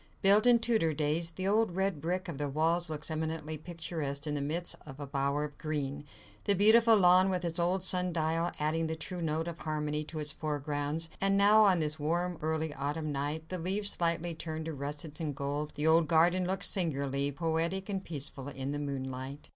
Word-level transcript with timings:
Built 0.23 0.47
in 0.47 0.57
Tudor 0.57 0.95
days, 0.95 1.29
the 1.29 1.47
old 1.47 1.75
red 1.75 2.01
brick 2.01 2.27
of 2.27 2.39
the 2.39 2.49
walls 2.49 2.89
looks 2.89 3.11
eminently 3.11 3.55
picturesque 3.55 4.25
in 4.25 4.33
the 4.33 4.41
midst 4.41 4.75
of 4.83 4.99
a 4.99 5.05
bower 5.05 5.43
of 5.43 5.59
green, 5.59 6.05
the 6.45 6.55
beautiful 6.55 6.97
lawn, 6.97 7.29
with 7.29 7.45
its 7.45 7.59
old 7.59 7.83
sun 7.83 8.11
dial, 8.11 8.51
adding 8.59 8.87
the 8.87 8.95
true 8.95 9.21
note 9.21 9.47
of 9.47 9.59
harmony 9.59 10.03
to 10.05 10.17
its 10.17 10.31
foreground. 10.31 11.01
Great 11.01 11.01
secular 11.01 11.17
trees 11.19 11.19
lent 11.21 11.37
cool 11.37 11.67
shadows 11.67 11.93
to 11.93 11.99
the 11.99 12.01
grounds, 12.01 12.01
and 12.01 12.01
now, 12.01 12.15
on 12.15 12.33
this 12.33 12.39
warm 12.39 12.39
early 12.41 12.73
autumn 12.73 13.11
night, 13.11 13.49
the 13.49 13.59
leaves 13.59 13.89
slightly 13.91 14.33
turned 14.33 14.65
to 14.65 14.73
russets 14.73 15.19
and 15.19 15.35
gold, 15.35 15.71
the 15.75 15.85
old 15.85 16.07
garden 16.07 16.47
looked 16.47 16.65
singularly 16.65 17.31
poetic 17.31 17.87
and 17.87 18.03
peaceful 18.03 18.47
in 18.47 18.71
the 18.71 18.79
moonlight. 18.79 19.49